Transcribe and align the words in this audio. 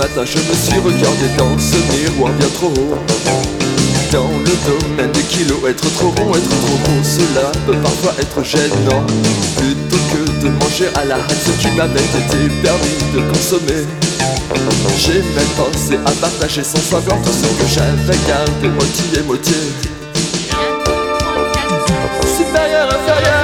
matin 0.00 0.24
je 0.24 0.38
me 0.38 0.54
suis 0.54 0.78
regardé 0.80 1.26
dans 1.36 1.58
ce 1.58 1.76
miroir 1.92 2.32
bien 2.32 2.48
trop 2.54 2.68
haut. 2.68 2.96
Dans 4.10 4.30
le 4.48 4.54
domaine 4.66 5.12
des 5.12 5.22
kilos, 5.22 5.60
être 5.68 5.88
trop 5.92 6.08
rond, 6.08 6.34
être 6.34 6.48
trop 6.48 6.78
gros 6.84 7.02
Cela 7.04 7.52
peut 7.66 7.76
parfois 7.82 8.14
être 8.18 8.42
gênant. 8.42 9.04
Plutôt 9.58 10.02
que 10.12 10.22
de 10.42 10.48
manger 10.48 10.88
à 10.94 11.04
la 11.04 11.16
hâte 11.16 11.42
ce 11.44 11.52
qui 11.60 11.70
m'avait 11.76 12.00
été 12.00 12.40
permis 12.62 12.98
de 13.14 13.20
consommer. 13.30 13.84
J'ai 14.96 15.20
même 15.36 15.52
pensé 15.56 15.96
à 16.06 16.10
partager 16.12 16.64
sans 16.64 16.84
savoir 16.92 17.18
tout 17.22 17.32
ce 17.32 17.48
que 17.60 17.68
j'avais 17.68 18.18
gardé 18.26 18.68
moitié 18.68 19.22
moitié. 19.22 19.54
Supérieur, 22.36 22.88
inférieur 22.88 23.39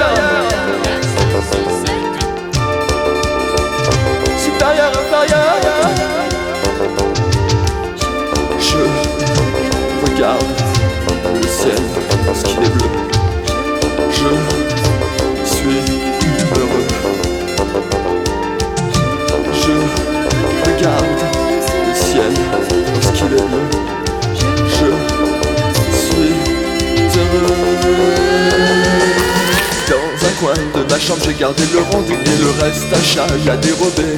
de 30.57 30.89
ma 30.89 30.99
chambre 30.99 31.21
j'ai 31.25 31.33
gardé 31.33 31.63
le 31.73 31.79
rendu 31.79 32.13
et 32.13 32.41
le 32.41 32.49
reste 32.63 32.91
à 32.91 33.01
chat 33.03 33.27
à 33.51 33.57
dérober 33.57 34.17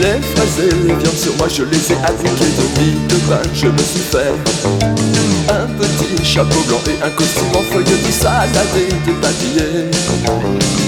Les 0.00 0.20
fraises 0.20 0.58
et 0.68 0.74
les 0.86 0.94
viandes 0.94 1.16
sur 1.16 1.36
moi 1.36 1.48
je 1.48 1.62
les 1.64 1.92
ai 1.92 1.96
appliquées 2.04 2.52
de 2.58 2.80
mie 2.80 2.98
de 3.08 3.16
pain 3.28 3.42
je 3.52 3.66
me 3.68 3.78
suis 3.78 4.06
fait 4.10 4.32
Un 5.48 5.66
petit 5.78 6.24
chapeau 6.24 6.60
blanc 6.66 6.80
et 6.86 7.04
un 7.04 7.10
costume 7.10 7.56
en 7.56 7.62
feuilles 7.62 7.84
de 7.84 8.12
salade 8.12 8.50
et 8.76 8.92
de 9.08 9.14
papier 9.16 9.90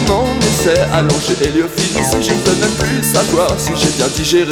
Mon 0.07 0.27
essai 0.41 0.81
allongé 0.93 1.35
et 1.43 1.59
lyophilie 1.59 2.05
si 2.05 2.23
je 2.23 2.33
ne 2.33 2.41
peux 2.41 2.57
même 2.61 2.77
plus 2.79 3.03
savoir 3.03 3.51
si 3.59 3.73
j'ai 3.77 3.91
bien 3.97 4.07
digéré. 4.15 4.51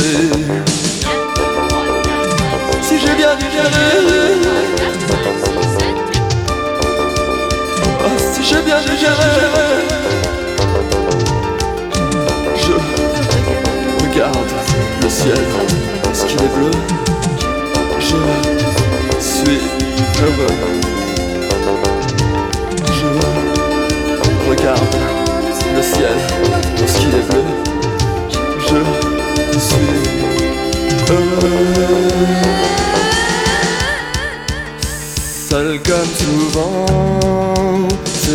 Si 2.83 2.95
j'ai 3.01 3.15
bien 3.17 3.35
digéré 3.37 4.76
j'ai 8.49 8.63
bien 8.63 8.81
digéré. 8.81 9.33
Je 12.57 12.73
regarde 14.05 14.53
le 15.03 15.09
ciel. 15.09 15.45
Est-ce 16.11 16.27
qu'il 16.27 16.41
est 16.41 16.55
bleu? 16.57 16.71
Je 17.99 18.19
suis 19.19 19.61
heureux. 20.23 20.57
Je 22.99 23.09
regarde 24.51 24.97
le 25.75 25.83
ciel. 25.83 26.17
Est-ce 26.85 26.99
qu'il 26.99 27.09
est 27.09 27.27
bleu? 27.29 27.45
Je 28.61 29.59
suis 29.59 30.01
heureux. 31.11 31.67
Seul 35.49 35.81
comme 35.83 36.13
souvent, 36.19 36.86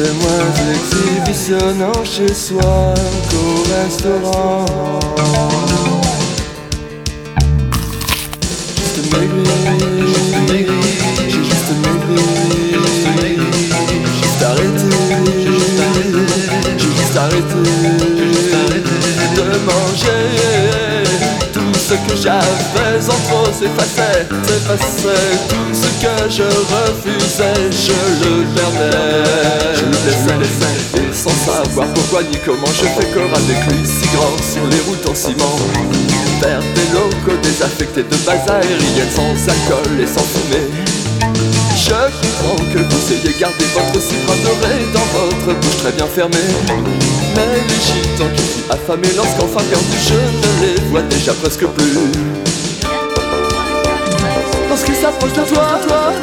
c'est 0.03 0.13
moins 0.13 0.49
exhibitionnant 0.73 2.03
chez 2.03 2.33
soi 2.33 2.93
qu'au 3.29 3.63
restaurant. 3.83 4.65
Juste 8.77 8.99
maigri, 9.13 9.45
juste 10.07 10.33
maigri, 10.49 10.81
j'ai 11.29 11.43
juste 11.43 11.71
maigri, 13.21 13.49
juste 14.21 14.43
arrêté, 14.43 14.89
j'ai 15.37 16.97
juste 16.97 17.17
arrêté 17.17 17.63
de 19.35 19.45
manger. 19.65 20.40
Ce 21.91 21.97
que 21.97 22.15
j'avais 22.15 23.05
en 23.05 23.19
trop 23.27 23.51
s'effaçait, 23.51 24.25
s'effaçait 24.47 25.35
Tout 25.49 25.73
ce 25.73 25.87
que 25.99 26.29
je 26.29 26.43
refusais, 26.43 27.69
je 27.69 27.91
le 28.23 28.45
perdais. 28.55 29.27
Je 29.75 30.31
le 30.31 30.39
laissais, 30.39 31.01
et 31.01 31.13
sans 31.13 31.31
savoir 31.31 31.87
pourquoi 31.93 32.23
ni 32.23 32.37
comment 32.45 32.67
Je 32.67 32.85
fais 32.85 33.11
corps 33.13 33.35
avec 33.35 33.67
lui 33.67 33.85
si 33.85 34.07
grand 34.15 34.37
sur 34.41 34.65
les 34.67 34.79
routes 34.87 35.05
en 35.05 35.13
ciment. 35.13 35.59
Vers 36.41 36.61
des 36.61 36.93
locaux 36.93 37.37
désaffectés 37.43 38.03
de 38.03 38.25
base 38.25 38.49
aérienne 38.49 39.11
Sans 39.13 39.51
alcool 39.51 39.99
et 39.99 40.07
sans 40.07 40.23
fumée 40.23 40.90
je 41.81 41.89
comprends 41.89 42.63
que 42.73 42.79
vous 42.79 43.13
ayez 43.13 43.33
gardé 43.39 43.65
votre 43.73 44.01
citron 44.01 44.35
doré 44.43 44.85
dans 44.93 45.07
votre 45.17 45.59
bouche 45.59 45.77
très 45.77 45.91
bien 45.91 46.05
fermée. 46.05 46.37
Mais 47.35 47.61
les 47.67 47.75
gitans 47.75 48.29
qui 48.35 48.41
fuient 48.41 48.69
affamés 48.69 49.13
lorsqu'enfin 49.15 49.63
perdu 49.69 49.97
je 50.07 50.13
ne 50.13 50.65
les 50.65 50.81
vois 50.89 51.01
déjà 51.03 51.33
presque 51.33 51.65
plus. 51.65 51.93
Lorsqu'ils 54.69 54.95
s'approchent 54.95 55.33
de 55.33 55.53
toi, 55.53 55.79
toi 55.87 56.13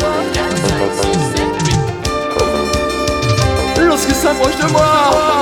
Lorsqu'ils 3.80 4.14
s'approchent 4.14 4.60
de 4.62 4.72
moi 4.72 5.37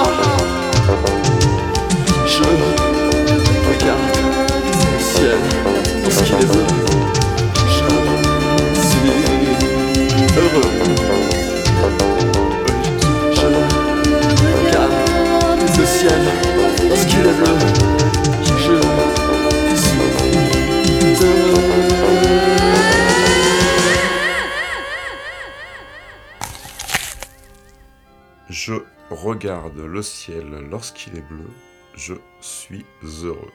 Je 28.48 28.72
regarde 29.10 29.78
le 29.78 30.02
ciel 30.02 30.66
lorsqu'il 30.70 31.16
est 31.16 31.28
bleu. 31.28 31.50
Je 31.94 32.14
suis 32.40 32.86
heureux. 33.22 33.52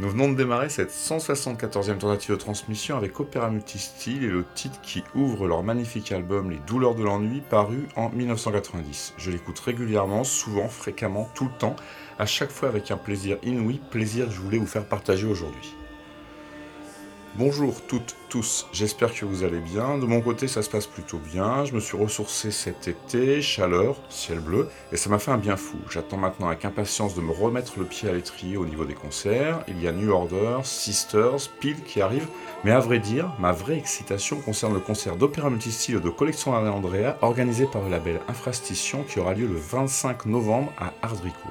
Nous 0.00 0.08
venons 0.08 0.30
de 0.30 0.36
démarrer 0.36 0.68
cette 0.68 0.92
174e 0.92 1.98
tentative 1.98 2.30
de 2.30 2.36
transmission 2.36 2.96
avec 2.96 3.18
Opéra 3.18 3.50
Multistyle 3.50 4.22
et 4.22 4.28
le 4.28 4.44
titre 4.54 4.80
qui 4.80 5.02
ouvre 5.16 5.48
leur 5.48 5.64
magnifique 5.64 6.12
album 6.12 6.52
Les 6.52 6.60
Douleurs 6.68 6.94
de 6.94 7.02
l'ennui 7.02 7.40
paru 7.40 7.88
en 7.96 8.08
1990. 8.10 9.14
Je 9.18 9.32
l'écoute 9.32 9.58
régulièrement, 9.58 10.22
souvent, 10.22 10.68
fréquemment, 10.68 11.28
tout 11.34 11.46
le 11.46 11.58
temps, 11.58 11.74
à 12.20 12.26
chaque 12.26 12.52
fois 12.52 12.68
avec 12.68 12.92
un 12.92 12.96
plaisir 12.96 13.38
inouï, 13.42 13.80
plaisir 13.90 14.26
que 14.26 14.32
je 14.34 14.40
voulais 14.40 14.58
vous 14.58 14.66
faire 14.66 14.84
partager 14.84 15.26
aujourd'hui. 15.26 15.74
Bonjour 17.36 17.80
toutes, 17.86 18.16
tous, 18.28 18.66
j'espère 18.72 19.14
que 19.14 19.24
vous 19.24 19.44
allez 19.44 19.60
bien. 19.60 19.98
De 19.98 20.06
mon 20.06 20.20
côté, 20.20 20.48
ça 20.48 20.62
se 20.62 20.70
passe 20.70 20.86
plutôt 20.86 21.18
bien. 21.18 21.64
Je 21.64 21.72
me 21.72 21.78
suis 21.78 21.96
ressourcé 21.96 22.50
cet 22.50 22.88
été, 22.88 23.42
chaleur, 23.42 23.96
ciel 24.08 24.40
bleu, 24.40 24.68
et 24.90 24.96
ça 24.96 25.08
m'a 25.08 25.20
fait 25.20 25.30
un 25.30 25.38
bien 25.38 25.56
fou. 25.56 25.76
J'attends 25.88 26.16
maintenant 26.16 26.48
avec 26.48 26.64
impatience 26.64 27.14
de 27.14 27.20
me 27.20 27.30
remettre 27.30 27.78
le 27.78 27.84
pied 27.84 28.08
à 28.08 28.12
l'étrier 28.12 28.56
au 28.56 28.66
niveau 28.66 28.84
des 28.84 28.94
concerts. 28.94 29.62
Il 29.68 29.80
y 29.80 29.86
a 29.86 29.92
New 29.92 30.10
Order, 30.10 30.58
Sisters, 30.64 31.48
Peel 31.60 31.80
qui 31.84 32.00
arrivent, 32.00 32.28
mais 32.64 32.72
à 32.72 32.80
vrai 32.80 32.98
dire, 32.98 33.32
ma 33.38 33.52
vraie 33.52 33.78
excitation 33.78 34.40
concerne 34.40 34.74
le 34.74 34.80
concert 34.80 35.16
d'opéra 35.16 35.48
multistyle 35.48 36.00
de 36.00 36.10
Collection 36.10 36.54
Andrea 36.54 37.18
organisé 37.20 37.66
par 37.66 37.82
le 37.82 37.90
label 37.90 38.20
Infrastition 38.28 39.04
qui 39.04 39.20
aura 39.20 39.34
lieu 39.34 39.46
le 39.46 39.56
25 39.56 40.26
novembre 40.26 40.72
à 40.78 40.92
Ardrico. 41.02 41.48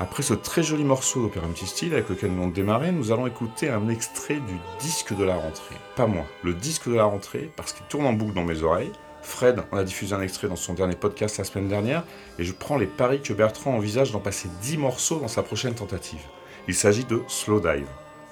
Après 0.00 0.24
ce 0.24 0.34
très 0.34 0.64
joli 0.64 0.82
morceau 0.82 1.22
d'opéra 1.22 1.46
multistyle 1.46 1.92
avec 1.92 2.08
lequel 2.08 2.32
nous 2.32 2.42
allons 2.42 2.50
démarrer, 2.50 2.90
nous 2.90 3.12
allons 3.12 3.28
écouter 3.28 3.68
un 3.68 3.88
extrait 3.88 4.40
du 4.40 4.58
disque 4.80 5.16
de 5.16 5.22
la 5.22 5.36
rentrée. 5.36 5.76
Pas 5.94 6.08
moi, 6.08 6.24
le 6.42 6.52
disque 6.52 6.88
de 6.88 6.94
la 6.94 7.04
rentrée, 7.04 7.48
parce 7.54 7.72
qu'il 7.72 7.86
tourne 7.86 8.04
en 8.04 8.12
boucle 8.12 8.34
dans 8.34 8.42
mes 8.42 8.64
oreilles. 8.64 8.90
Fred 9.22 9.62
en 9.70 9.76
a 9.76 9.84
diffusé 9.84 10.12
un 10.12 10.20
extrait 10.20 10.48
dans 10.48 10.56
son 10.56 10.74
dernier 10.74 10.96
podcast 10.96 11.38
la 11.38 11.44
semaine 11.44 11.68
dernière, 11.68 12.02
et 12.40 12.44
je 12.44 12.52
prends 12.52 12.76
les 12.76 12.86
paris 12.86 13.22
que 13.22 13.32
Bertrand 13.32 13.72
envisage 13.72 14.10
d'en 14.10 14.18
passer 14.18 14.48
10 14.62 14.78
morceaux 14.78 15.20
dans 15.20 15.28
sa 15.28 15.44
prochaine 15.44 15.74
tentative. 15.74 16.22
Il 16.66 16.74
s'agit 16.74 17.04
de 17.04 17.22
Slow 17.28 17.60
Dive. 17.60 17.86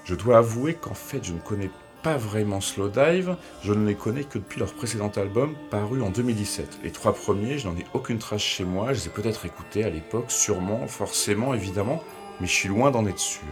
Je 0.04 0.16
dois 0.16 0.38
avouer 0.38 0.74
qu'en 0.74 0.94
fait 0.94 1.22
je 1.22 1.32
ne 1.32 1.38
connais 1.38 1.70
pas 2.02 2.16
vraiment 2.16 2.60
Slow 2.60 2.88
Dive, 2.88 3.36
je 3.62 3.72
ne 3.72 3.86
les 3.86 3.94
connais 3.94 4.24
que 4.24 4.38
depuis 4.38 4.58
leur 4.58 4.72
précédent 4.74 5.10
album 5.16 5.54
paru 5.70 6.02
en 6.02 6.10
2017. 6.10 6.80
Les 6.82 6.90
trois 6.90 7.14
premiers, 7.14 7.58
je 7.58 7.68
n'en 7.68 7.76
ai 7.76 7.86
aucune 7.94 8.18
trace 8.18 8.42
chez 8.42 8.64
moi, 8.64 8.92
je 8.92 9.00
les 9.00 9.06
ai 9.06 9.10
peut-être 9.10 9.46
écoutés 9.46 9.84
à 9.84 9.90
l'époque, 9.90 10.30
sûrement, 10.30 10.86
forcément, 10.88 11.54
évidemment, 11.54 12.02
mais 12.40 12.46
je 12.46 12.52
suis 12.52 12.68
loin 12.68 12.90
d'en 12.90 13.06
être 13.06 13.18
sûr. 13.18 13.42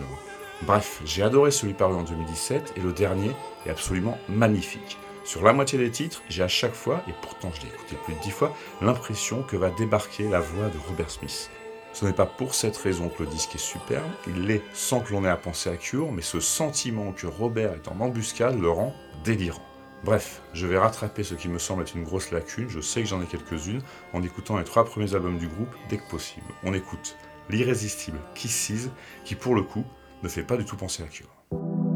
Bref, 0.63 1.01
j'ai 1.05 1.23
adoré 1.23 1.51
celui 1.51 1.75
paru 1.75 1.95
en 1.95 2.03
2017 2.03 2.75
et 2.77 2.81
le 2.81 2.93
dernier 2.93 3.31
est 3.67 3.71
absolument 3.71 4.19
magnifique. 4.29 4.99
Sur 5.25 5.45
la 5.45 5.53
moitié 5.53 5.79
des 5.79 5.91
titres, 5.91 6.23
j'ai 6.29 6.43
à 6.43 6.49
chaque 6.49 6.75
fois, 6.75 7.03
et 7.09 7.15
pourtant 7.23 7.51
je 7.55 7.63
l'ai 7.63 7.69
écouté 7.69 7.97
plus 8.05 8.15
de 8.15 8.21
dix 8.21 8.31
fois, 8.31 8.55
l'impression 8.83 9.43
que 9.43 9.57
va 9.57 9.71
débarquer 9.71 10.29
la 10.29 10.41
voix 10.41 10.69
de 10.69 10.79
Robert 10.89 11.11
Smith. 11.11 11.51
Ce 11.93 12.05
n'est 12.05 12.13
pas 12.13 12.27
pour 12.27 12.55
cette 12.55 12.77
raison 12.77 13.09
que 13.09 13.25
le 13.25 13.29
disque 13.29 13.57
est 13.57 13.59
superbe, 13.59 14.11
il 14.27 14.47
l'est 14.47 14.63
sans 14.73 15.01
que 15.01 15.13
l'on 15.13 15.25
ait 15.25 15.29
à 15.29 15.37
penser 15.37 15.71
à 15.71 15.77
Cure, 15.77 16.13
mais 16.13 16.23
ce 16.23 16.41
sentiment 16.41 17.13
que 17.13 17.27
Robert 17.27 17.73
est 17.73 17.89
en 17.89 18.01
embuscade 18.01 18.61
le 18.61 18.71
rend 18.71 18.95
délirant. 19.25 19.63
Bref, 20.05 20.41
je 20.55 20.67
vais 20.67 20.79
rattraper 20.79 21.25
ce 21.25 21.35
qui 21.35 21.49
me 21.49 21.59
semble 21.59 21.83
être 21.83 21.95
une 21.95 22.05
grosse 22.05 22.31
lacune, 22.31 22.71
je 22.71 22.81
sais 22.81 23.03
que 23.03 23.09
j'en 23.09 23.21
ai 23.21 23.27
quelques-unes, 23.27 23.83
en 24.15 24.23
écoutant 24.23 24.57
les 24.57 24.65
trois 24.65 24.85
premiers 24.85 25.15
albums 25.15 25.37
du 25.37 25.49
groupe 25.49 25.75
dès 25.91 25.99
que 25.99 26.09
possible. 26.09 26.47
On 26.65 26.73
écoute 26.73 27.17
l'irrésistible 27.51 28.19
Kisses, 28.35 28.89
qui 29.25 29.35
pour 29.35 29.55
le 29.55 29.63
coup 29.63 29.85
ne 30.23 30.29
fait 30.29 30.45
pas 30.45 30.57
du 30.57 30.65
tout 30.65 30.77
penser 30.77 31.03
à 31.03 31.07
Cure. 31.07 31.90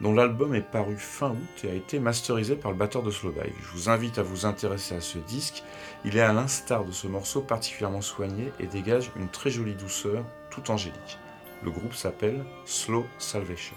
Dont 0.00 0.14
l'album 0.14 0.54
est 0.54 0.62
paru 0.62 0.96
fin 0.96 1.30
août 1.30 1.64
et 1.64 1.70
a 1.70 1.74
été 1.74 1.98
masterisé 1.98 2.56
par 2.56 2.70
le 2.70 2.76
batteur 2.76 3.02
de 3.02 3.10
Slowdive. 3.10 3.52
Je 3.60 3.72
vous 3.72 3.90
invite 3.90 4.18
à 4.18 4.22
vous 4.22 4.46
intéresser 4.46 4.94
à 4.94 5.00
ce 5.00 5.18
disque, 5.18 5.62
il 6.06 6.16
est 6.16 6.22
à 6.22 6.32
l'instar 6.32 6.84
de 6.84 6.92
ce 6.92 7.06
morceau 7.06 7.42
particulièrement 7.42 8.00
soigné 8.00 8.50
et 8.58 8.66
dégage 8.66 9.10
une 9.16 9.28
très 9.28 9.50
jolie 9.50 9.74
douceur, 9.74 10.24
tout 10.50 10.70
angélique. 10.70 11.18
Le 11.62 11.70
groupe 11.70 11.92
s'appelle 11.92 12.44
Slow 12.64 13.04
Salvation. 13.18 13.76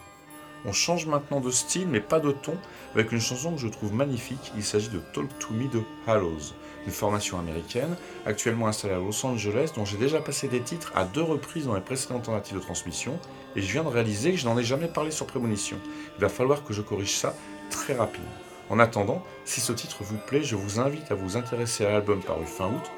On 0.65 0.71
change 0.71 1.07
maintenant 1.07 1.41
de 1.41 1.51
style, 1.51 1.89
mais 1.89 1.99
pas 1.99 2.21
de 2.21 2.31
ton, 2.31 2.55
avec 2.93 3.11
une 3.11 3.19
chanson 3.19 3.53
que 3.53 3.59
je 3.59 3.67
trouve 3.67 3.93
magnifique. 3.93 4.53
Il 4.55 4.63
s'agit 4.63 4.87
de 4.87 4.99
Talk 5.13 5.27
to 5.39 5.53
Me 5.53 5.67
de 5.67 5.81
Hallows, 6.07 6.53
une 6.85 6.93
formation 6.93 7.37
américaine, 7.37 7.97
actuellement 8.25 8.67
installée 8.67 8.93
à 8.93 8.99
Los 8.99 9.25
Angeles, 9.25 9.71
dont 9.75 9.83
j'ai 9.83 9.97
déjà 9.97 10.21
passé 10.21 10.47
des 10.47 10.61
titres 10.61 10.93
à 10.95 11.03
deux 11.03 11.21
reprises 11.21 11.65
dans 11.65 11.75
les 11.75 11.81
précédentes 11.81 12.23
tentatives 12.23 12.55
de 12.55 12.61
transmission, 12.61 13.19
et 13.55 13.61
je 13.61 13.71
viens 13.71 13.83
de 13.83 13.89
réaliser 13.89 14.31
que 14.31 14.37
je 14.37 14.45
n'en 14.45 14.57
ai 14.57 14.63
jamais 14.63 14.87
parlé 14.87 15.11
sur 15.11 15.25
Prémonition. 15.25 15.77
Il 16.17 16.21
va 16.21 16.29
falloir 16.29 16.63
que 16.63 16.73
je 16.73 16.81
corrige 16.81 17.15
ça 17.15 17.35
très 17.69 17.93
rapidement. 17.93 18.29
En 18.69 18.79
attendant, 18.79 19.23
si 19.45 19.61
ce 19.61 19.73
titre 19.73 19.97
vous 20.03 20.17
plaît, 20.17 20.43
je 20.43 20.55
vous 20.55 20.79
invite 20.79 21.11
à 21.11 21.15
vous 21.15 21.37
intéresser 21.37 21.85
à 21.85 21.91
l'album 21.91 22.21
paru 22.21 22.45
fin 22.45 22.67
août, 22.67 22.91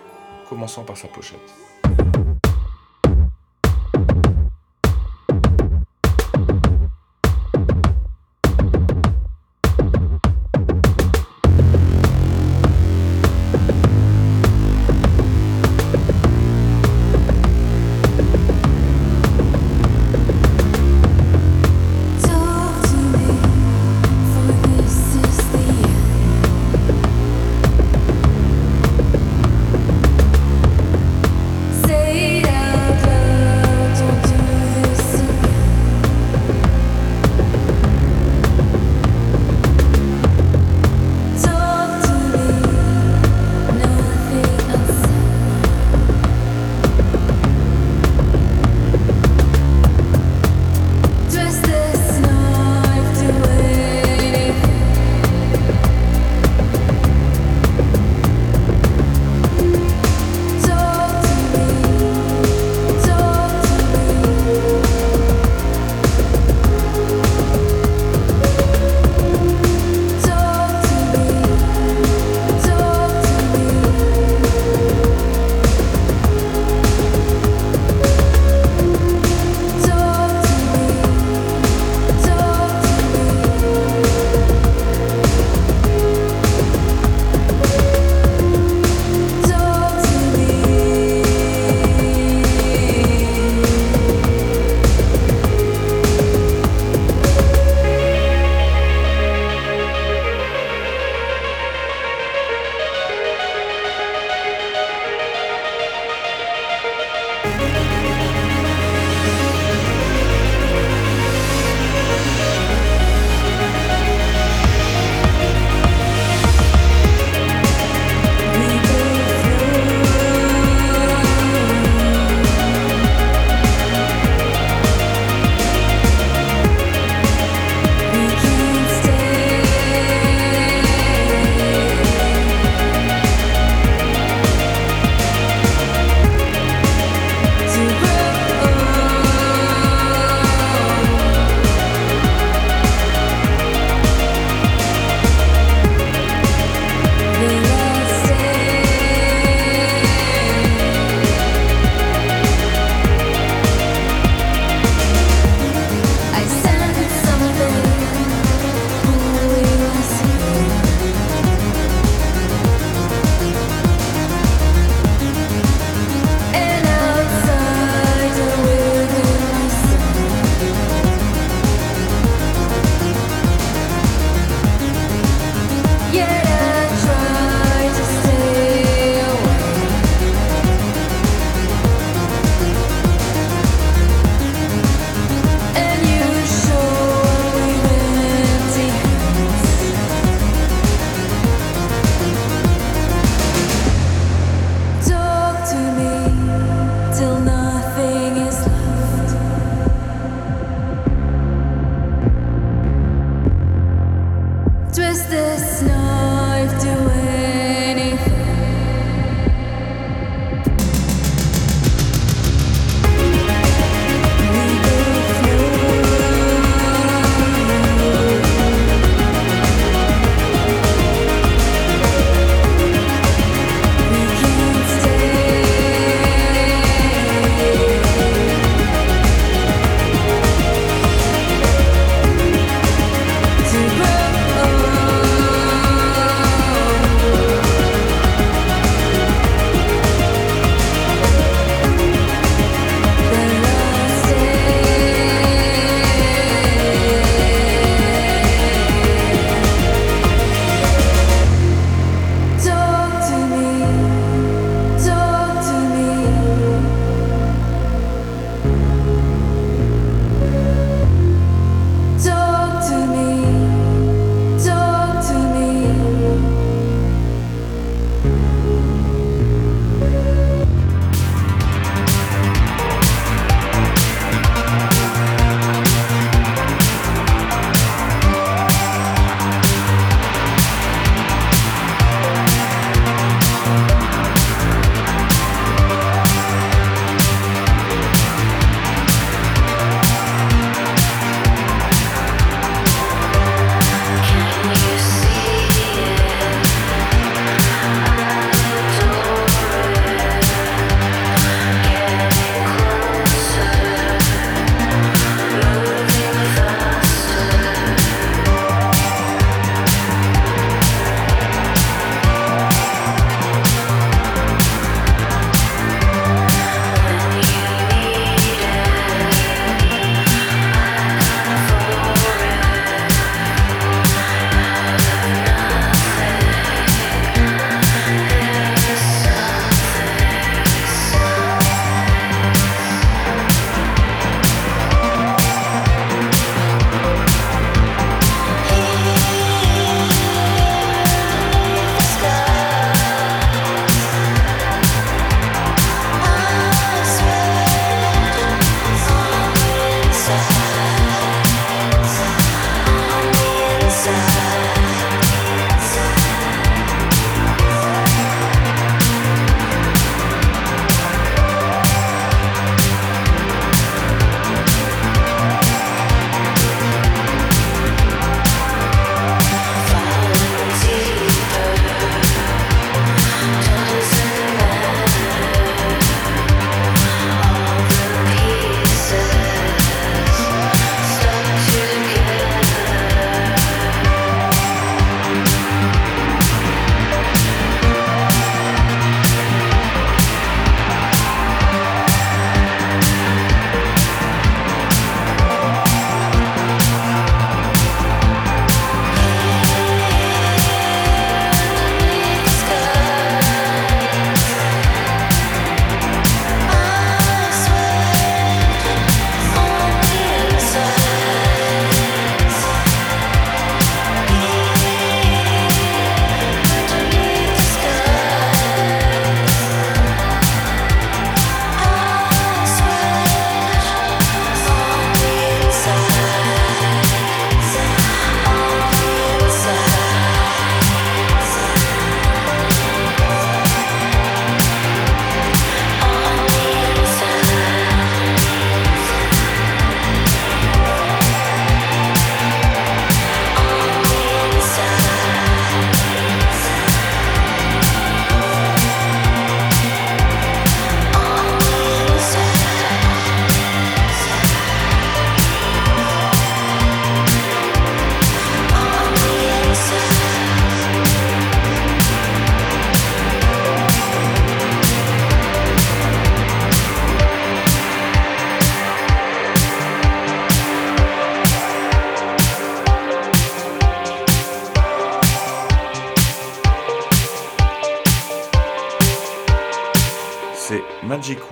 commençant 0.48 0.84
par 0.84 0.98
sa 0.98 1.08
pochette. 1.08 2.25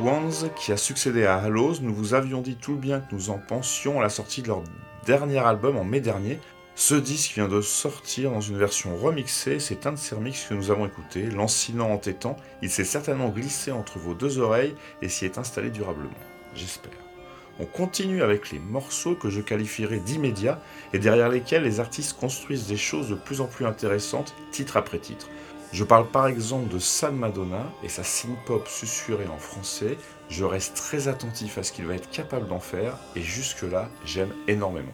Wands 0.03 0.49
qui 0.57 0.73
a 0.73 0.77
succédé 0.77 1.23
à 1.25 1.37
Hallows, 1.37 1.75
nous 1.81 1.93
vous 1.93 2.13
avions 2.13 2.41
dit 2.41 2.57
tout 2.57 2.73
le 2.73 2.77
bien 2.77 2.99
que 2.99 3.15
nous 3.15 3.29
en 3.29 3.37
pensions 3.37 4.01
à 4.01 4.03
la 4.03 4.09
sortie 4.09 4.41
de 4.41 4.49
leur 4.49 4.61
dernier 5.05 5.37
album 5.37 5.77
en 5.77 5.85
mai 5.85 6.01
dernier. 6.01 6.39
Ce 6.75 6.93
disque 6.93 7.35
vient 7.35 7.47
de 7.47 7.61
sortir 7.61 8.31
dans 8.31 8.41
une 8.41 8.57
version 8.57 8.97
remixée, 8.97 9.61
c'est 9.61 9.85
un 9.85 9.93
de 9.93 9.97
ces 9.97 10.15
remixes 10.15 10.45
que 10.49 10.55
nous 10.55 10.71
avons 10.71 10.85
écouté, 10.85 11.27
lancinant 11.27 11.89
entêtant, 11.89 12.35
il 12.61 12.69
s'est 12.69 12.83
certainement 12.83 13.29
glissé 13.29 13.71
entre 13.71 13.97
vos 13.97 14.13
deux 14.13 14.39
oreilles 14.39 14.75
et 15.01 15.07
s'y 15.07 15.23
est 15.23 15.37
installé 15.37 15.69
durablement, 15.69 16.11
j'espère. 16.53 16.91
On 17.61 17.65
continue 17.65 18.23
avec 18.23 18.51
les 18.51 18.59
morceaux 18.59 19.15
que 19.15 19.29
je 19.29 19.39
qualifierais 19.39 19.99
d'immédiats 19.99 20.59
et 20.91 20.99
derrière 20.99 21.29
lesquels 21.29 21.63
les 21.63 21.79
artistes 21.79 22.17
construisent 22.19 22.67
des 22.67 22.75
choses 22.75 23.07
de 23.07 23.15
plus 23.15 23.39
en 23.39 23.45
plus 23.45 23.65
intéressantes, 23.65 24.35
titre 24.51 24.75
après 24.75 24.99
titre. 24.99 25.29
Je 25.73 25.83
parle 25.83 26.07
par 26.07 26.27
exemple 26.27 26.71
de 26.71 26.77
Sam 26.77 27.15
Madonna 27.15 27.65
et 27.83 27.89
sa 27.89 28.03
synth-pop 28.03 28.67
susurrée 28.67 29.25
en 29.25 29.39
français. 29.39 29.97
Je 30.29 30.45
reste 30.45 30.75
très 30.77 31.07
attentif 31.07 31.57
à 31.57 31.63
ce 31.63 31.71
qu'il 31.71 31.87
va 31.87 31.95
être 31.95 32.11
capable 32.11 32.47
d'en 32.47 32.59
faire 32.59 32.95
et 33.15 33.21
jusque-là, 33.21 33.89
j'aime 34.05 34.33
énormément. 34.47 34.93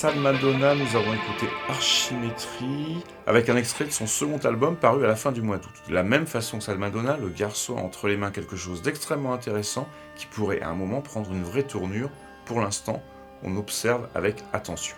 Salmadonna, 0.00 0.74
nous 0.74 0.96
avons 0.96 1.12
écouté 1.12 1.46
Archimétrie 1.68 3.04
avec 3.26 3.50
un 3.50 3.56
extrait 3.56 3.84
de 3.84 3.90
son 3.90 4.06
second 4.06 4.38
album 4.38 4.74
paru 4.76 5.04
à 5.04 5.06
la 5.06 5.14
fin 5.14 5.30
du 5.30 5.42
mois 5.42 5.58
d'août. 5.58 5.74
De 5.90 5.92
la 5.92 6.02
même 6.02 6.26
façon 6.26 6.56
que 6.56 6.64
Salmadonna, 6.64 7.18
le 7.18 7.28
garçon 7.28 7.76
a 7.76 7.82
entre 7.82 8.08
les 8.08 8.16
mains 8.16 8.30
quelque 8.30 8.56
chose 8.56 8.80
d'extrêmement 8.80 9.34
intéressant 9.34 9.86
qui 10.16 10.24
pourrait 10.24 10.62
à 10.62 10.70
un 10.70 10.74
moment 10.74 11.02
prendre 11.02 11.30
une 11.30 11.42
vraie 11.42 11.64
tournure. 11.64 12.08
Pour 12.46 12.62
l'instant, 12.62 13.02
on 13.42 13.58
observe 13.58 14.08
avec 14.14 14.42
attention. 14.54 14.96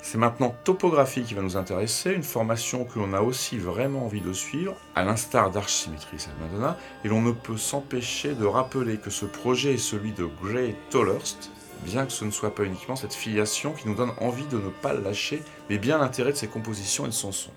C'est 0.00 0.16
maintenant 0.16 0.56
Topographie 0.64 1.24
qui 1.24 1.34
va 1.34 1.42
nous 1.42 1.58
intéresser, 1.58 2.14
une 2.14 2.22
formation 2.22 2.86
que 2.86 2.98
l'on 2.98 3.12
a 3.12 3.20
aussi 3.20 3.58
vraiment 3.58 4.06
envie 4.06 4.22
de 4.22 4.32
suivre, 4.32 4.74
à 4.94 5.04
l'instar 5.04 5.50
d'Archimétrie 5.50 6.18
Salmadonna, 6.18 6.78
et 7.04 7.08
l'on 7.08 7.20
ne 7.20 7.32
peut 7.32 7.58
s'empêcher 7.58 8.32
de 8.32 8.46
rappeler 8.46 8.96
que 8.96 9.10
ce 9.10 9.26
projet 9.26 9.74
est 9.74 9.76
celui 9.76 10.12
de 10.12 10.26
Gray 10.42 10.76
Tollerst, 10.88 11.50
bien 11.84 12.06
que 12.06 12.12
ce 12.12 12.24
ne 12.24 12.30
soit 12.30 12.54
pas 12.54 12.64
uniquement 12.64 12.96
cette 12.96 13.14
filiation 13.14 13.72
qui 13.72 13.88
nous 13.88 13.94
donne 13.94 14.12
envie 14.20 14.46
de 14.46 14.56
ne 14.56 14.70
pas 14.70 14.92
lâcher, 14.92 15.42
mais 15.68 15.78
bien 15.78 15.98
l'intérêt 15.98 16.32
de 16.32 16.36
ses 16.36 16.48
compositions 16.48 17.04
et 17.04 17.08
de 17.08 17.14
son 17.14 17.32
son. 17.32 17.50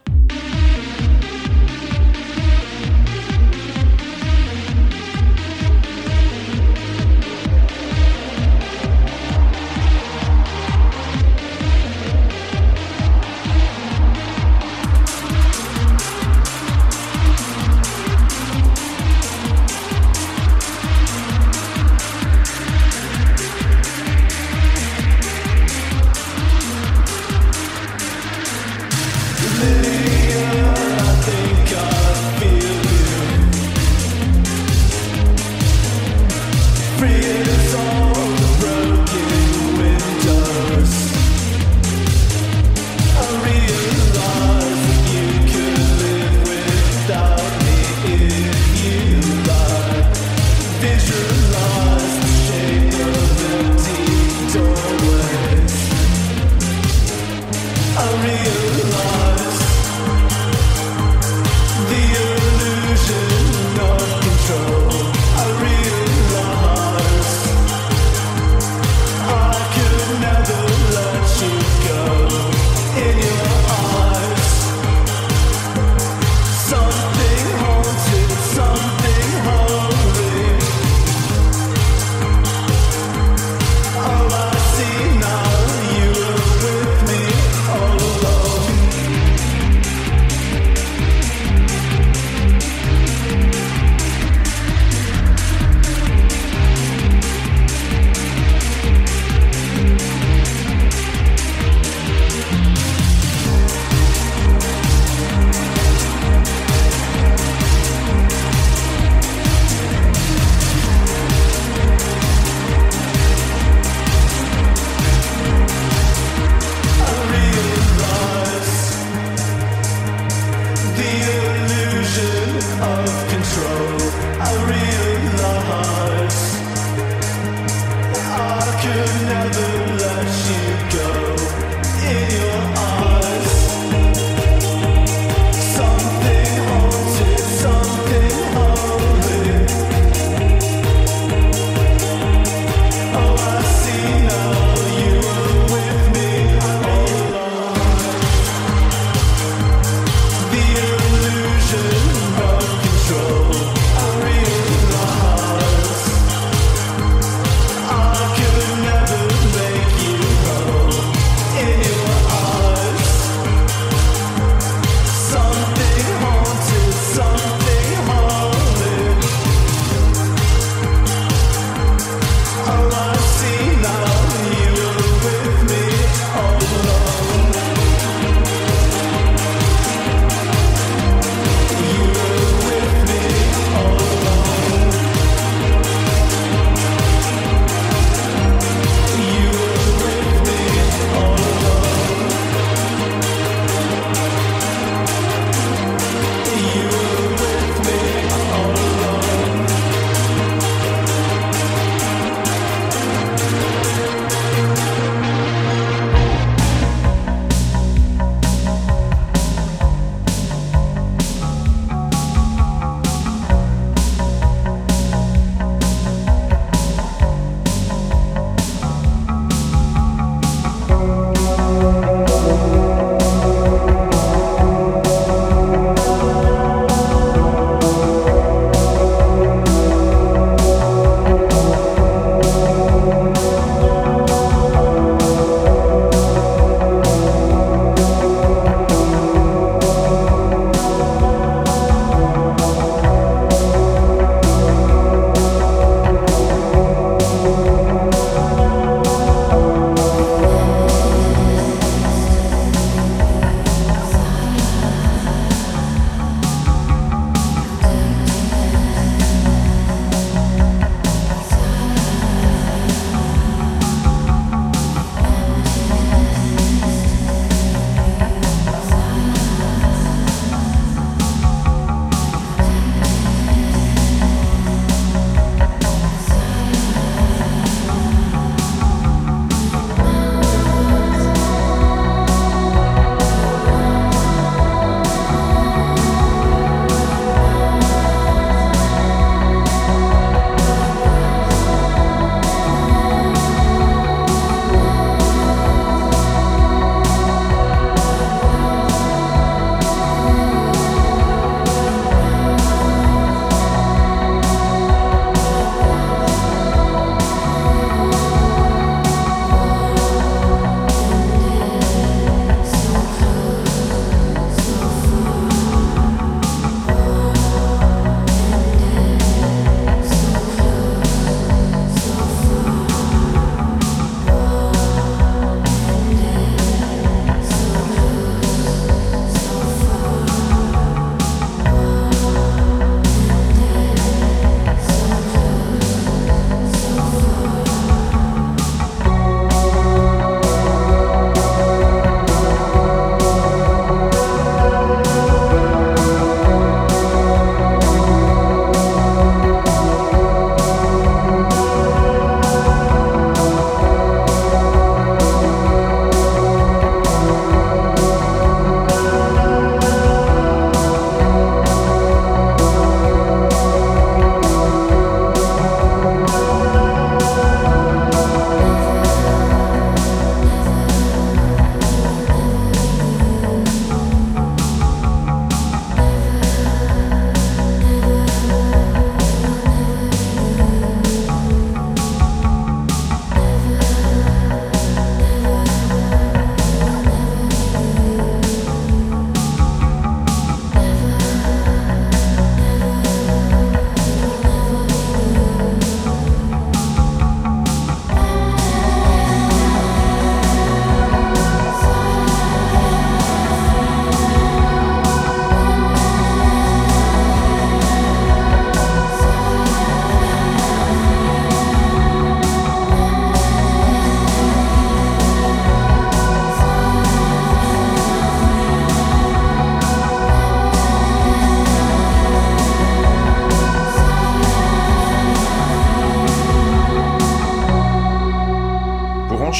real. 58.23 58.62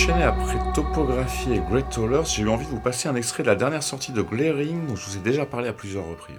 Murphy 0.07 1.53
et 1.53 1.59
Greg 1.59 1.87
Tollers, 1.89 2.25
j'ai 2.25 2.43
eu 2.43 2.49
envie 2.49 2.65
de 2.65 2.71
vous 2.71 2.79
passer 2.79 3.07
un 3.07 3.15
extrait 3.15 3.43
de 3.43 3.47
la 3.47 3.55
dernière 3.55 3.83
sortie 3.83 4.11
de 4.11 4.21
Glaring 4.21 4.85
dont 4.85 4.95
je 4.97 5.05
vous 5.05 5.17
ai 5.17 5.21
déjà 5.21 5.45
parlé 5.45 5.69
à 5.69 5.73
plusieurs 5.73 6.05
reprises. 6.05 6.35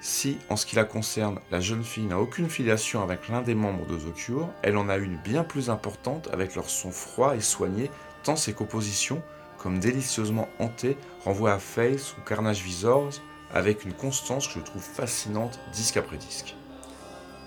Si, 0.00 0.38
en 0.48 0.56
ce 0.56 0.64
qui 0.64 0.76
la 0.76 0.84
concerne, 0.84 1.38
la 1.50 1.60
jeune 1.60 1.84
fille 1.84 2.06
n'a 2.06 2.18
aucune 2.18 2.48
filiation 2.48 3.02
avec 3.02 3.28
l'un 3.28 3.42
des 3.42 3.54
membres 3.54 3.86
de 3.86 3.96
The 3.96 4.14
Cure, 4.14 4.48
elle 4.62 4.78
en 4.78 4.88
a 4.88 4.96
une 4.96 5.18
bien 5.18 5.44
plus 5.44 5.68
importante 5.68 6.30
avec 6.32 6.54
leur 6.54 6.70
son 6.70 6.90
froid 6.90 7.36
et 7.36 7.40
soigné, 7.40 7.90
tant 8.22 8.36
ses 8.36 8.54
compositions, 8.54 9.22
comme 9.58 9.78
délicieusement 9.78 10.48
hantées, 10.58 10.96
renvoient 11.24 11.52
à 11.52 11.58
Face 11.58 12.14
ou 12.16 12.22
Carnage 12.22 12.62
Visors, 12.62 13.20
avec 13.52 13.84
une 13.84 13.92
constance 13.92 14.48
que 14.48 14.54
je 14.54 14.64
trouve 14.64 14.82
fascinante 14.82 15.60
disque 15.72 15.98
après 15.98 16.16
disque. 16.16 16.56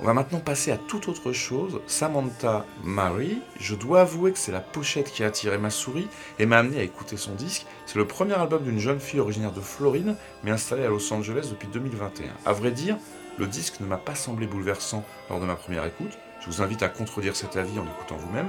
On 0.01 0.05
va 0.05 0.13
maintenant 0.13 0.39
passer 0.39 0.71
à 0.71 0.77
toute 0.77 1.09
autre 1.09 1.33
chose. 1.33 1.81
Samantha 1.85 2.65
Mary, 2.85 3.41
je 3.59 3.75
dois 3.75 4.01
avouer 4.01 4.31
que 4.31 4.39
c'est 4.39 4.53
la 4.53 4.61
pochette 4.61 5.11
qui 5.11 5.25
a 5.25 5.27
attiré 5.27 5.57
ma 5.57 5.69
souris 5.69 6.07
et 6.39 6.45
m'a 6.45 6.59
amené 6.59 6.79
à 6.79 6.83
écouter 6.83 7.17
son 7.17 7.33
disque. 7.33 7.65
C'est 7.85 7.97
le 7.97 8.07
premier 8.07 8.35
album 8.35 8.63
d'une 8.63 8.79
jeune 8.79 9.01
fille 9.01 9.19
originaire 9.19 9.51
de 9.51 9.59
Floride, 9.59 10.15
mais 10.43 10.51
installée 10.51 10.85
à 10.85 10.87
Los 10.87 11.11
Angeles 11.11 11.47
depuis 11.49 11.67
2021. 11.67 12.31
À 12.45 12.53
vrai 12.53 12.71
dire, 12.71 12.95
le 13.37 13.45
disque 13.45 13.81
ne 13.81 13.87
m'a 13.87 13.97
pas 13.97 14.15
semblé 14.15 14.47
bouleversant 14.47 15.03
lors 15.29 15.41
de 15.41 15.45
ma 15.45 15.55
première 15.55 15.85
écoute. 15.85 16.17
Je 16.39 16.45
vous 16.45 16.61
invite 16.61 16.81
à 16.81 16.87
contredire 16.87 17.35
cet 17.35 17.57
avis 17.57 17.77
en 17.77 17.83
écoutant 17.83 18.15
vous-même. 18.15 18.47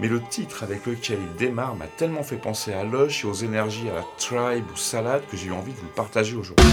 Mais 0.00 0.08
le 0.08 0.22
titre 0.22 0.62
avec 0.62 0.86
lequel 0.86 1.18
il 1.20 1.36
démarre 1.36 1.76
m'a 1.76 1.88
tellement 1.88 2.22
fait 2.22 2.36
penser 2.36 2.72
à 2.72 2.84
Lush 2.84 3.22
et 3.22 3.26
aux 3.26 3.34
énergies 3.34 3.90
à 3.90 3.96
la 3.96 4.04
Tribe 4.16 4.64
ou 4.72 4.76
Salade 4.76 5.22
que 5.30 5.36
j'ai 5.36 5.48
eu 5.48 5.52
envie 5.52 5.74
de 5.74 5.78
vous 5.78 5.88
partager 5.94 6.36
aujourd'hui. 6.36 6.64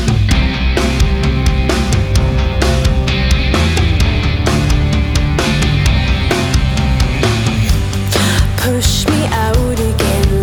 Push 8.63 9.05
me 9.09 9.25
out 9.25 9.77
again, 9.77 10.42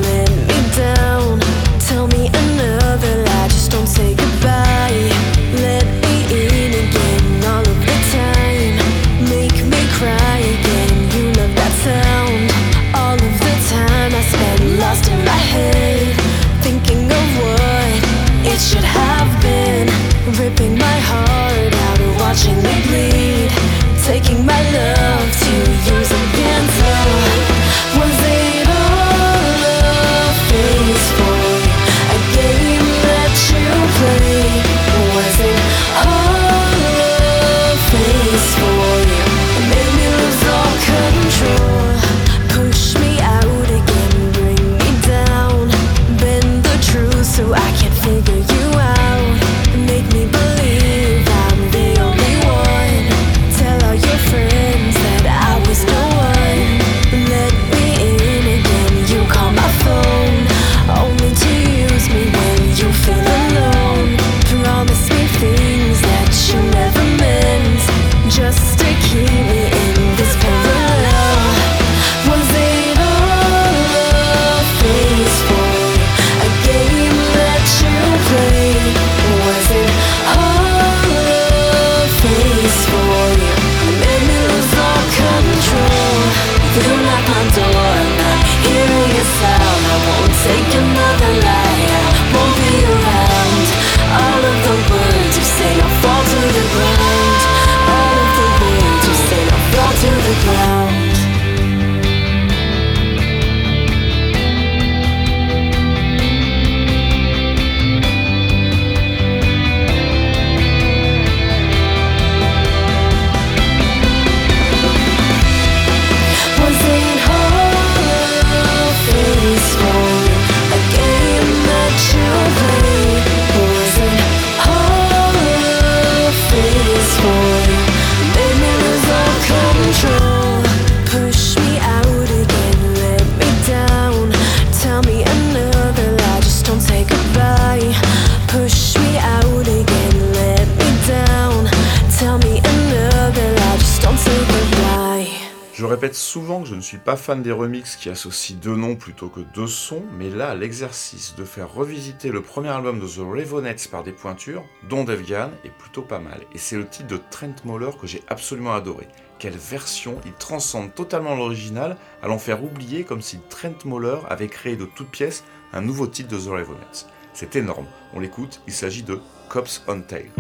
fan 147.31 147.43
des 147.45 147.53
remixes 147.53 147.95
qui 147.95 148.09
associent 148.09 148.57
deux 148.61 148.75
noms 148.75 148.97
plutôt 148.97 149.29
que 149.29 149.39
deux 149.39 149.69
sons, 149.69 150.03
mais 150.19 150.31
là, 150.31 150.57
l'exercice 150.57 151.37
de 151.37 151.45
faire 151.45 151.73
revisiter 151.73 152.31
le 152.33 152.43
premier 152.43 152.71
album 152.71 152.99
de 152.99 153.07
The 153.07 153.21
Ravenettes 153.21 153.89
par 153.89 154.03
des 154.03 154.11
pointures, 154.11 154.65
dont 154.89 155.05
Devgan, 155.05 155.53
est 155.65 155.71
plutôt 155.71 156.03
pas 156.03 156.19
mal. 156.19 156.41
Et 156.53 156.59
c'est 156.59 156.75
le 156.75 156.89
titre 156.89 157.07
de 157.07 157.21
Trent 157.31 157.55
Moller 157.65 157.93
que 158.01 158.09
j'ai 158.09 158.25
absolument 158.27 158.73
adoré. 158.73 159.07
Quelle 159.39 159.57
version 159.57 160.21
Il 160.27 160.33
transcende 160.33 160.93
totalement 160.93 161.37
l'original, 161.37 161.99
allant 162.21 162.39
faire 162.39 162.65
oublier 162.65 163.05
comme 163.05 163.23
si 163.23 163.39
Trent 163.49 163.85
Moller 163.85 164.19
avait 164.29 164.49
créé 164.49 164.75
de 164.75 164.87
toutes 164.87 165.11
pièces 165.13 165.45
un 165.73 165.83
nouveau 165.83 166.09
titre 166.09 166.31
de 166.31 166.37
The 166.37 166.49
Ravenettes. 166.49 167.07
C'est 167.33 167.55
énorme. 167.55 167.87
On 168.13 168.19
l'écoute, 168.19 168.61
il 168.67 168.73
s'agit 168.73 169.05
de 169.05 169.21
Cops 169.49 169.85
on 169.87 170.01
Tail. 170.01 170.33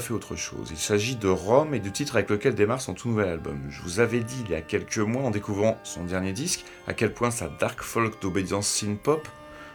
Fait 0.00 0.12
autre 0.12 0.36
chose. 0.36 0.68
Il 0.70 0.78
s'agit 0.78 1.16
de 1.16 1.28
Rome 1.28 1.74
et 1.74 1.80
du 1.80 1.92
titre 1.92 2.16
avec 2.16 2.30
lequel 2.30 2.54
démarre 2.54 2.80
son 2.80 2.94
tout 2.94 3.08
nouvel 3.08 3.28
album. 3.28 3.60
Je 3.70 3.82
vous 3.82 4.00
avais 4.00 4.20
dit 4.20 4.42
il 4.44 4.50
y 4.50 4.54
a 4.54 4.60
quelques 4.60 4.98
mois 4.98 5.22
en 5.22 5.30
découvrant 5.30 5.78
son 5.84 6.04
dernier 6.04 6.32
disque 6.32 6.64
à 6.86 6.94
quel 6.94 7.12
point 7.12 7.30
sa 7.30 7.48
dark 7.48 7.82
folk 7.82 8.20
d'obédience 8.20 8.68
synth-pop, 8.68 9.28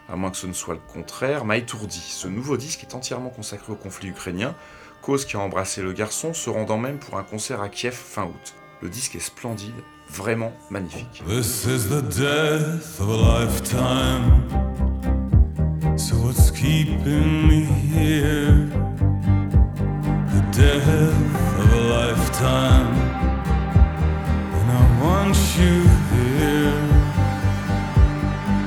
à 0.10 0.16
moins 0.16 0.32
que 0.32 0.38
ce 0.38 0.48
ne 0.48 0.54
soit 0.54 0.74
le 0.74 0.94
contraire, 0.94 1.46
m'a 1.46 1.58
étourdi. 1.58 2.00
Ce 2.00 2.28
nouveau 2.28 2.58
disque 2.58 2.84
est 2.84 2.96
entièrement 2.96 3.30
consacré 3.30 3.72
au 3.72 3.76
conflit 3.76 4.10
ukrainien, 4.10 4.56
cause 5.02 5.26
qui 5.26 5.36
a 5.36 5.40
embrassé 5.40 5.82
le 5.82 5.94
garçon, 5.94 6.34
se 6.34 6.50
rendant 6.50 6.78
même 6.78 7.00
pour 7.00 7.18
un 7.18 7.24
concert 7.24 7.62
à 7.62 7.70
Kiev 7.70 7.94
fin 7.94 8.26
août. 8.26 8.54
Le 8.82 8.90
disque 8.90 9.16
est 9.16 9.20
splendide, 9.20 9.74
vraiment 10.10 10.54
magnifique. 10.70 11.24
This 11.28 11.66
is 11.66 11.88
the 11.88 12.02
death 12.02 13.00
of 13.00 13.10
a 13.10 13.44
lifetime. 13.44 14.72
So 15.98 16.16
what's 16.16 16.52
keeping 16.52 17.48
me 17.48 17.66
here? 17.66 18.70
Death 20.52 20.86
of 21.60 21.74
a 21.74 21.82
lifetime. 21.96 22.94
And 24.54 24.72
I 24.72 25.02
want 25.02 25.38
you 25.58 25.88
here. 26.12 26.76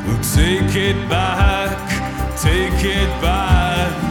We'll 0.06 0.22
take 0.22 0.74
it 0.76 1.08
back, 1.10 1.76
take 2.40 2.82
it 2.84 3.08
back. 3.20 4.03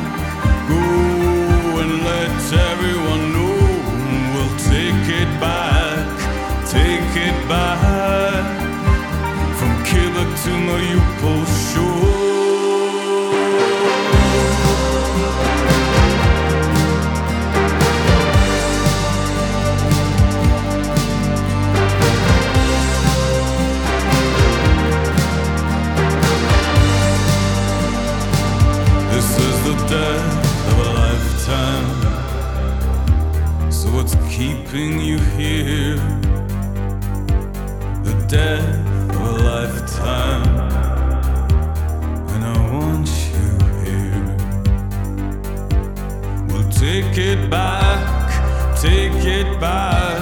Back. 49.64 50.20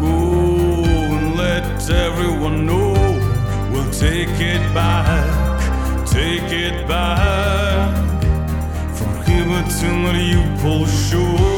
Go 0.00 0.16
and 1.16 1.36
let 1.36 1.90
everyone 1.90 2.64
know. 2.64 2.92
We'll 3.72 3.90
take 3.90 4.38
it 4.54 4.62
back, 4.72 5.26
take 6.06 6.50
it 6.66 6.86
back. 6.86 7.90
From 8.96 9.14
here 9.26 9.62
to 9.78 9.86
Mariupol 10.04 10.86
shore. 11.08 11.36
Straight 11.36 11.55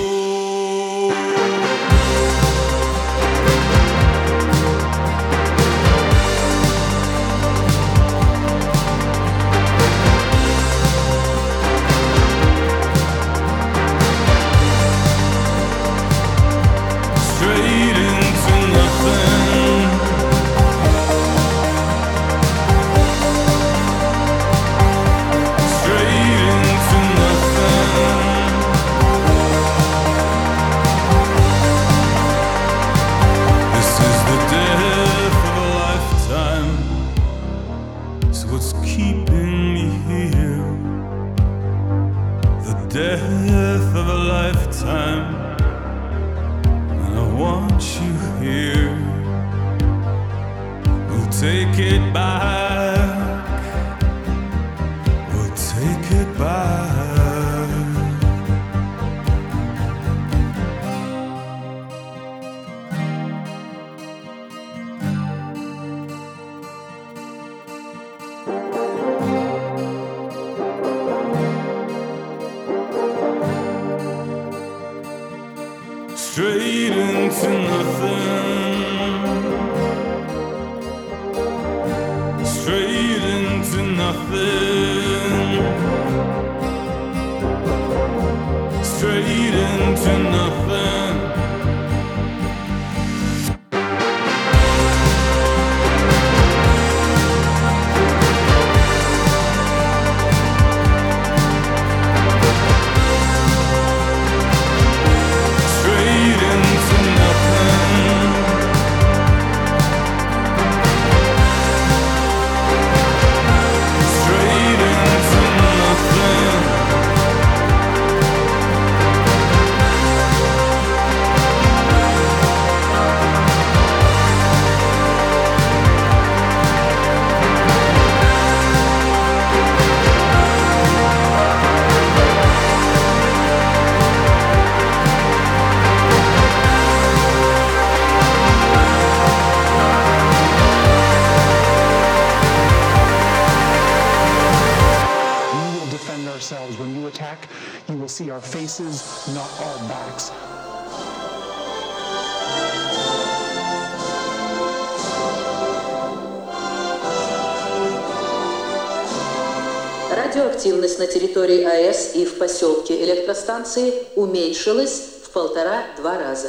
территории 161.28 161.62
АЭС 161.62 162.12
и 162.14 162.24
в 162.24 162.38
поселке 162.38 163.04
электростанции 163.04 164.06
уменьшилась 164.16 165.02
в 165.24 165.30
полтора-два 165.30 166.18
раза. 166.18 166.48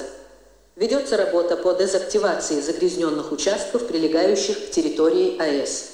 Ведется 0.77 1.17
работа 1.17 1.57
по 1.57 1.73
дезактивации 1.73 2.61
загрязненных 2.61 3.33
участков, 3.33 3.87
прилегающих 3.87 4.67
к 4.67 4.71
территории 4.71 5.37
АЭС. 5.37 5.89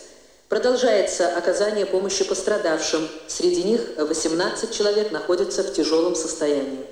Продолжается 0.49 1.35
оказание 1.35 1.87
помощи 1.87 2.23
пострадавшим. 2.23 3.09
Среди 3.27 3.63
них 3.63 3.81
18 3.97 4.71
человек 4.71 5.11
находятся 5.11 5.63
в 5.63 5.73
тяжелом 5.73 6.13
состоянии. 6.13 6.85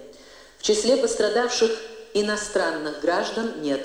В 0.58 0.64
числе 0.64 0.98
пострадавших 0.98 1.70
иностранных 2.16 3.02
граждан 3.02 3.54
нет. 3.62 3.82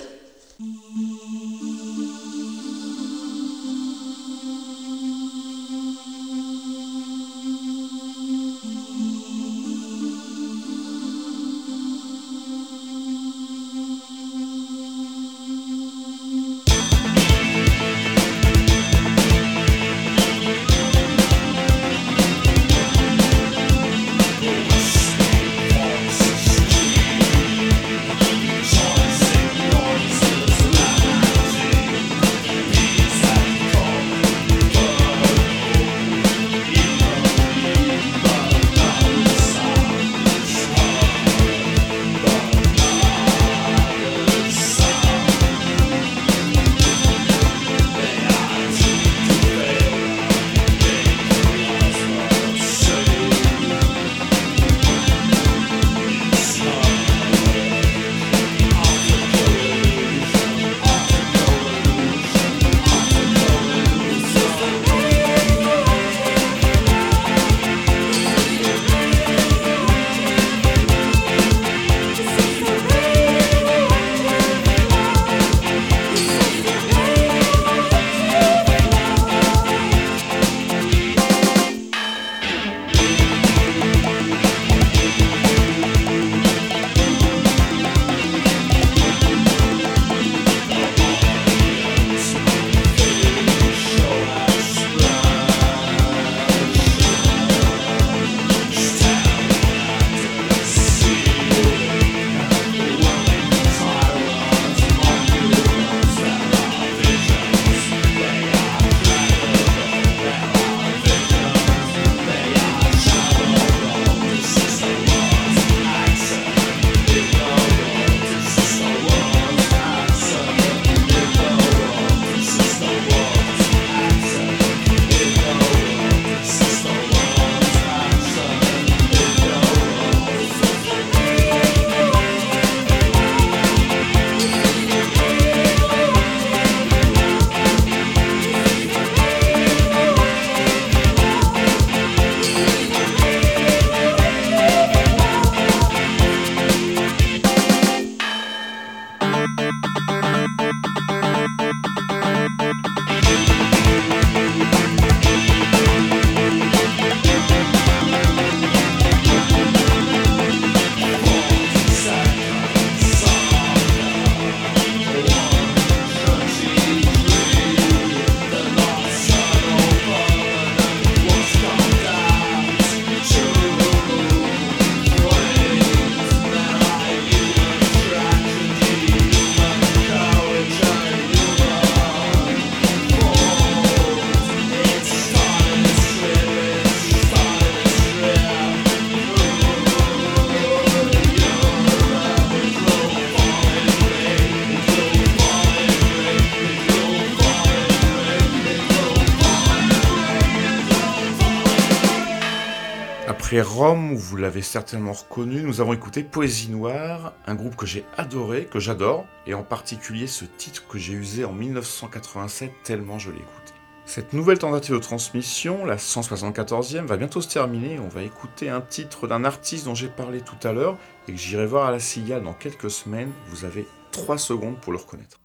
Rome, 203.61 204.15
vous 204.15 204.37
l'avez 204.37 204.61
certainement 204.61 205.13
reconnu, 205.13 205.63
nous 205.63 205.81
avons 205.81 205.93
écouté 205.93 206.23
Poésie 206.23 206.69
Noire, 206.69 207.33
un 207.45 207.55
groupe 207.55 207.75
que 207.75 207.85
j'ai 207.85 208.05
adoré, 208.17 208.65
que 208.65 208.79
j'adore, 208.79 209.25
et 209.47 209.53
en 209.53 209.63
particulier 209.63 210.27
ce 210.27 210.45
titre 210.45 210.87
que 210.87 210.97
j'ai 210.97 211.13
usé 211.13 211.45
en 211.45 211.53
1987 211.53 212.71
tellement 212.83 213.19
je 213.19 213.31
l'ai 213.31 213.37
écouté. 213.37 213.73
Cette 214.05 214.33
nouvelle 214.33 214.57
tentative 214.57 214.95
de 214.95 214.99
transmission, 214.99 215.85
la 215.85 215.97
174e, 215.97 217.05
va 217.05 217.15
bientôt 217.15 217.41
se 217.41 217.47
terminer. 217.47 217.99
On 217.99 218.07
va 218.07 218.23
écouter 218.23 218.67
un 218.67 218.81
titre 218.81 219.27
d'un 219.27 219.43
artiste 219.43 219.85
dont 219.85 219.93
j'ai 219.93 220.07
parlé 220.07 220.41
tout 220.41 220.67
à 220.67 220.73
l'heure 220.73 220.97
et 221.27 221.33
que 221.33 221.37
j'irai 221.37 221.67
voir 221.67 221.85
à 221.85 221.91
la 221.91 221.99
Cigale 221.99 222.43
dans 222.43 222.53
quelques 222.53 222.89
semaines. 222.89 223.31
Vous 223.49 223.65
avez 223.65 223.87
3 224.11 224.39
secondes 224.39 224.79
pour 224.79 224.93
le 224.93 224.97
reconnaître. 224.97 225.39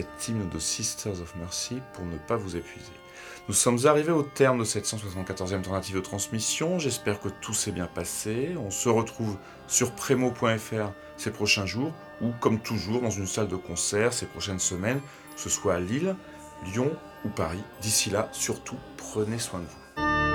cet 0.00 0.28
hymne 0.28 0.48
de 0.48 0.58
Sisters 0.58 1.20
of 1.20 1.34
Mercy 1.36 1.80
pour 1.92 2.04
ne 2.06 2.16
pas 2.16 2.36
vous 2.36 2.56
épuiser. 2.56 2.92
Nous 3.48 3.54
sommes 3.54 3.86
arrivés 3.86 4.12
au 4.12 4.22
terme 4.22 4.60
de 4.60 4.64
cette 4.64 4.86
174e 4.86 5.62
tentative 5.62 5.96
de 5.96 6.00
transmission, 6.00 6.78
j'espère 6.78 7.20
que 7.20 7.28
tout 7.28 7.52
s'est 7.52 7.72
bien 7.72 7.86
passé, 7.86 8.54
on 8.58 8.70
se 8.70 8.88
retrouve 8.88 9.36
sur 9.66 9.92
premo.fr 9.92 10.92
ces 11.16 11.30
prochains 11.30 11.66
jours, 11.66 11.92
ou 12.22 12.30
comme 12.40 12.60
toujours 12.60 13.02
dans 13.02 13.10
une 13.10 13.26
salle 13.26 13.48
de 13.48 13.56
concert 13.56 14.12
ces 14.12 14.26
prochaines 14.26 14.58
semaines, 14.58 15.00
que 15.34 15.40
ce 15.40 15.50
soit 15.50 15.74
à 15.74 15.80
Lille, 15.80 16.16
Lyon 16.64 16.90
ou 17.24 17.28
Paris. 17.28 17.62
D'ici 17.82 18.08
là, 18.08 18.28
surtout, 18.32 18.76
prenez 18.96 19.38
soin 19.38 19.60
de 19.60 19.64
vous. 19.64 20.29